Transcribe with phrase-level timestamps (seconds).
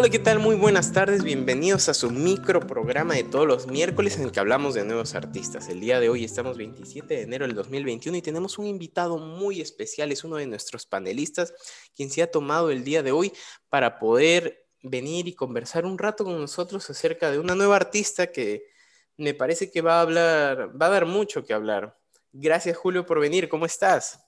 [0.00, 0.38] Hola, ¿qué tal?
[0.38, 4.40] Muy buenas tardes, bienvenidos a su micro programa de todos los miércoles en el que
[4.40, 5.68] hablamos de nuevos artistas.
[5.68, 9.60] El día de hoy estamos 27 de enero del 2021 y tenemos un invitado muy
[9.60, 11.52] especial, es uno de nuestros panelistas,
[11.94, 13.30] quien se ha tomado el día de hoy
[13.68, 18.62] para poder venir y conversar un rato con nosotros acerca de una nueva artista que
[19.18, 21.98] me parece que va a hablar, va a dar mucho que hablar.
[22.32, 24.18] Gracias Julio por venir, ¿cómo estás?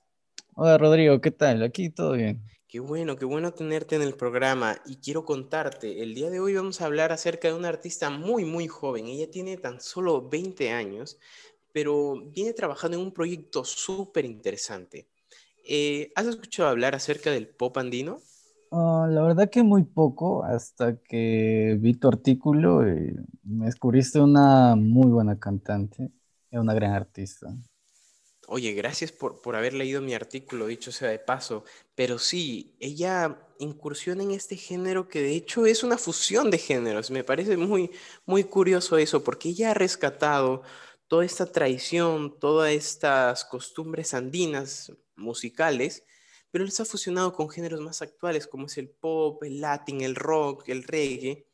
[0.55, 1.63] Hola Rodrigo, ¿qué tal?
[1.63, 2.43] Aquí todo bien.
[2.73, 6.55] Qué bueno, qué bueno tenerte en el programa y quiero contarte, el día de hoy
[6.55, 9.09] vamos a hablar acerca de una artista muy, muy joven.
[9.09, 11.19] Ella tiene tan solo 20 años,
[11.75, 15.07] pero viene trabajando en un proyecto súper interesante.
[15.69, 18.21] Eh, ¿Has escuchado hablar acerca del pop andino?
[18.71, 24.77] Ah, la verdad que muy poco, hasta que vi tu artículo y me descubriste una
[24.77, 26.11] muy buena cantante
[26.59, 27.55] una gran artista.
[28.49, 31.65] Oye, gracias por, por haber leído mi artículo, dicho sea de paso,
[31.95, 37.11] pero sí, ella incursiona en este género que de hecho es una fusión de géneros.
[37.11, 37.91] Me parece muy,
[38.27, 40.63] muy curioso eso, porque ella ha rescatado
[41.07, 46.05] toda esta tradición, todas estas costumbres andinas musicales,
[46.51, 50.17] pero les ha fusionado con géneros más actuales como es el pop, el latín, el
[50.17, 51.47] rock, el reggae,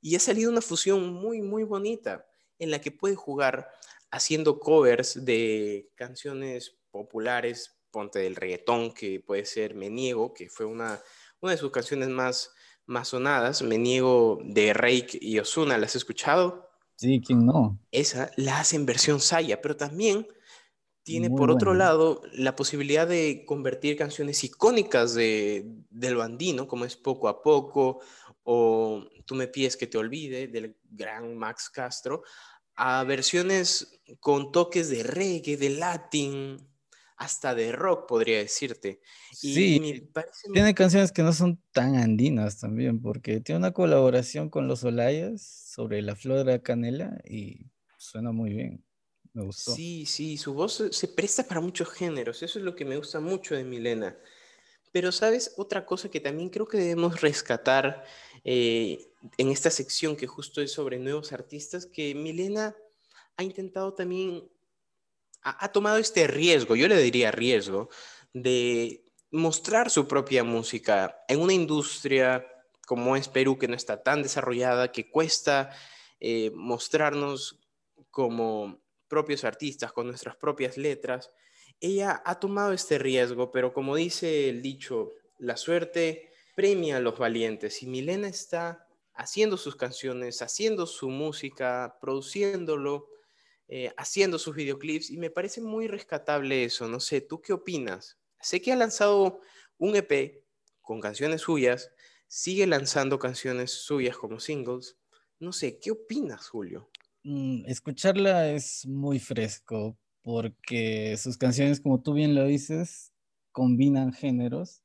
[0.00, 2.26] y ha salido una fusión muy, muy bonita
[2.58, 3.70] en la que puede jugar
[4.10, 10.66] haciendo covers de canciones populares, ponte del reggaetón, que puede ser Me Niego, que fue
[10.66, 11.00] una,
[11.40, 12.52] una de sus canciones más,
[12.86, 16.68] más sonadas, Me Niego de Rake y Osuna, ¿las has escuchado?
[16.96, 17.78] Sí, ¿quién no?
[17.92, 20.26] Esa la hace en versión Saya, pero también
[21.04, 26.96] tiene por otro lado la posibilidad de convertir canciones icónicas de, del bandino, como es
[26.96, 28.00] Poco a Poco
[28.42, 32.22] o Tú me pides que te olvide, del gran Max Castro,
[32.78, 36.64] a versiones con toques de reggae, de latín,
[37.16, 39.00] hasta de rock, podría decirte.
[39.32, 40.08] sí,
[40.52, 45.42] tiene canciones que no son tan andinas también, porque tiene una colaboración con los Olayas
[45.42, 47.66] sobre la flor de la canela y
[47.98, 48.84] suena muy bien.
[49.32, 49.74] Me gustó.
[49.74, 53.18] Sí, sí, su voz se presta para muchos géneros, eso es lo que me gusta
[53.18, 54.16] mucho de Milena.
[54.92, 55.52] Pero, ¿sabes?
[55.56, 58.04] Otra cosa que también creo que debemos rescatar
[58.44, 62.76] eh, en esta sección que justo es sobre nuevos artistas, que Milena
[63.36, 64.48] ha intentado también,
[65.42, 67.88] ha, tomado este riesgo, yo le diría riesgo,
[68.32, 72.46] de mostrar su propia música en una industria
[72.86, 75.70] como es Perú, que no está tan desarrollada, que cuesta
[76.20, 77.60] eh, mostrarnos
[78.10, 81.30] como propios artistas, con nuestras propias letras.
[81.80, 87.18] Ella ha tomado este riesgo, pero como dice el dicho, la suerte premia a los
[87.18, 88.87] valientes y Milena está
[89.18, 93.08] haciendo sus canciones, haciendo su música, produciéndolo,
[93.66, 96.88] eh, haciendo sus videoclips y me parece muy rescatable eso.
[96.88, 98.16] No sé, ¿tú qué opinas?
[98.40, 99.40] Sé que ha lanzado
[99.76, 100.44] un EP
[100.80, 101.90] con canciones suyas,
[102.28, 104.96] sigue lanzando canciones suyas como singles.
[105.40, 106.88] No sé, ¿qué opinas, Julio?
[107.24, 113.12] Mm, escucharla es muy fresco porque sus canciones, como tú bien lo dices,
[113.50, 114.84] combinan géneros,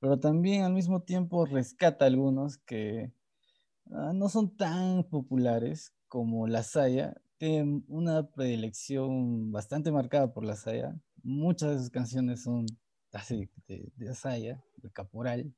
[0.00, 3.10] pero también al mismo tiempo rescata algunos que
[3.86, 7.14] no son tan populares como la Saya.
[7.38, 10.98] Tienen una predilección bastante marcada por la Saya.
[11.22, 12.66] Muchas de sus canciones son
[13.12, 15.54] así, de, de Saya, de Caporal.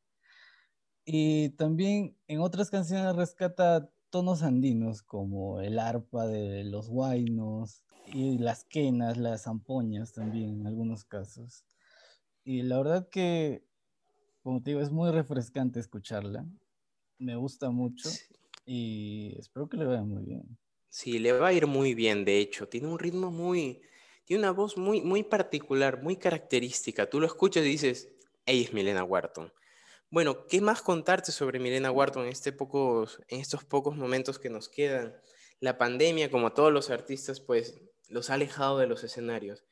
[1.04, 8.38] Y también en otras canciones rescata tonos andinos como el arpa de los guainos y
[8.38, 11.64] las quenas, las zampoñas también en algunos casos.
[12.44, 13.64] Y la verdad que,
[14.42, 16.46] como te digo, es muy refrescante escucharla
[17.18, 18.08] me gusta mucho
[18.64, 20.58] y espero que le vaya muy bien.
[20.88, 22.68] Sí, le va a ir muy bien, de hecho.
[22.68, 23.82] Tiene un ritmo muy,
[24.24, 27.08] tiene una voz muy, muy particular, muy característica.
[27.08, 28.08] Tú lo escuchas y dices,
[28.44, 29.52] ella es Milena Wharton.
[30.10, 34.50] Bueno, ¿qué más contarte sobre Milena Wharton en, este pocos, en estos pocos momentos que
[34.50, 35.14] nos quedan?
[35.60, 39.64] La pandemia, como a todos los artistas, pues los ha alejado de los escenarios.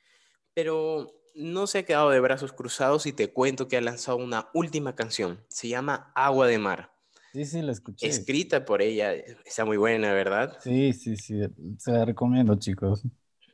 [0.52, 4.50] Pero no se ha quedado de brazos cruzados y te cuento que ha lanzado una
[4.54, 5.44] última canción.
[5.48, 6.93] Se llama Agua de Mar.
[7.34, 8.06] Sí, sí, la escuché.
[8.06, 10.56] Escrita por ella, está muy buena, ¿verdad?
[10.60, 11.40] Sí, sí, sí,
[11.78, 13.02] se la recomiendo, chicos.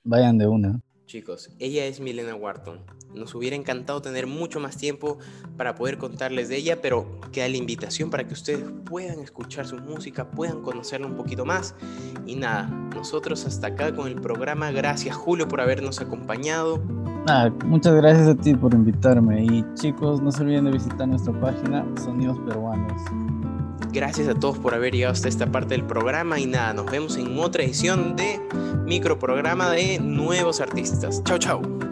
[0.05, 0.83] Vayan de una.
[1.07, 2.85] Chicos, ella es Milena Wharton.
[3.15, 5.19] Nos hubiera encantado tener mucho más tiempo
[5.57, 9.79] para poder contarles de ella, pero queda la invitación para que ustedes puedan escuchar su
[9.79, 11.75] música, puedan conocerla un poquito más.
[12.27, 14.73] Y nada, nosotros hasta acá con el programa.
[14.73, 16.85] Gracias Julio por habernos acompañado.
[17.27, 19.43] Nada, muchas gracias a ti por invitarme.
[19.43, 23.03] Y chicos, no se olviden de visitar nuestra página Sonidos Peruanos.
[23.93, 27.17] Gracias a todos por haber llegado hasta esta parte del programa y nada, nos vemos
[27.17, 28.41] en otra edición de
[28.85, 31.23] microprograma de nuevos artistas.
[31.25, 31.90] Chao, chao.